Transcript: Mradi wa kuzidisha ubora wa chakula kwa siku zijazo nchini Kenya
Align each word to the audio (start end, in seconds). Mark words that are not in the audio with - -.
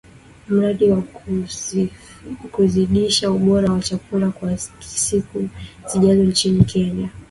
Mradi 0.47 0.85
wa 0.91 1.01
kuzidisha 2.53 3.31
ubora 3.31 3.71
wa 3.73 3.79
chakula 3.81 4.29
kwa 4.31 4.57
siku 4.79 5.49
zijazo 5.89 6.23
nchini 6.23 6.63
Kenya 6.63 7.09